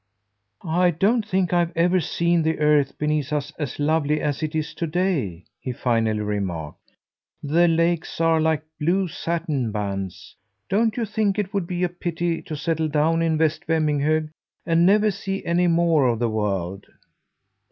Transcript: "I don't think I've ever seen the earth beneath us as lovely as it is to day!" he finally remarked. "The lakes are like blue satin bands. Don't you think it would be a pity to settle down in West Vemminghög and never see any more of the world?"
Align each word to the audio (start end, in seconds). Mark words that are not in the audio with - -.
"I 0.65 0.89
don't 0.89 1.23
think 1.23 1.53
I've 1.53 1.77
ever 1.77 1.99
seen 1.99 2.41
the 2.41 2.57
earth 2.57 2.97
beneath 2.97 3.31
us 3.31 3.53
as 3.59 3.77
lovely 3.77 4.19
as 4.19 4.41
it 4.41 4.55
is 4.55 4.73
to 4.73 4.87
day!" 4.87 5.45
he 5.59 5.71
finally 5.71 6.21
remarked. 6.21 6.93
"The 7.43 7.67
lakes 7.67 8.19
are 8.19 8.41
like 8.41 8.63
blue 8.79 9.07
satin 9.07 9.71
bands. 9.71 10.35
Don't 10.69 10.97
you 10.97 11.05
think 11.05 11.37
it 11.37 11.53
would 11.53 11.67
be 11.67 11.83
a 11.83 11.87
pity 11.89 12.41
to 12.41 12.55
settle 12.55 12.87
down 12.87 13.21
in 13.21 13.37
West 13.37 13.67
Vemminghög 13.67 14.31
and 14.65 14.87
never 14.87 15.11
see 15.11 15.45
any 15.45 15.67
more 15.67 16.07
of 16.07 16.17
the 16.17 16.29
world?" 16.31 16.87